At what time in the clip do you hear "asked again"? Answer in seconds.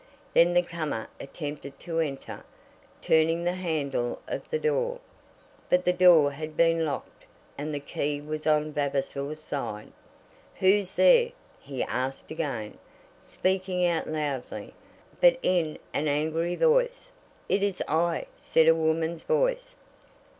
11.83-12.79